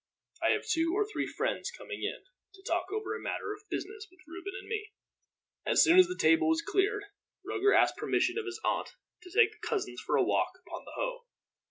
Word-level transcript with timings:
I 0.41 0.49
have 0.53 0.65
two 0.65 0.93
or 0.95 1.05
three 1.07 1.27
friends 1.27 1.69
coming 1.69 2.01
in, 2.01 2.23
to 2.55 2.63
talk 2.63 2.87
over 2.91 3.13
a 3.15 3.21
matter 3.21 3.53
of 3.53 3.69
business 3.69 4.07
with 4.09 4.19
Reuben 4.27 4.53
and 4.59 4.67
me." 4.67 4.93
As 5.63 5.83
soon 5.83 5.99
as 5.99 6.07
the 6.07 6.17
table 6.17 6.47
was 6.49 6.63
cleared, 6.63 7.03
Roger 7.45 7.71
asked 7.71 7.97
permission 7.97 8.39
of 8.39 8.47
his 8.47 8.59
aunt 8.65 8.95
to 9.21 9.29
take 9.29 9.49
his 9.51 9.59
cousins 9.61 10.01
for 10.01 10.15
a 10.15 10.23
walk 10.23 10.53
upon 10.65 10.85
the 10.85 10.93
Hoe. 10.95 11.27